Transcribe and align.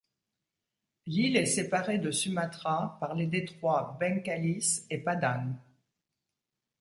L'île 1.05 1.37
est 1.37 1.45
séparée 1.45 1.99
de 1.99 2.09
Sumatra 2.09 2.97
par 2.99 3.13
les 3.13 3.27
détroits 3.27 3.97
Bengkalis 3.99 4.81
et 4.89 4.97
Padang. 4.97 5.53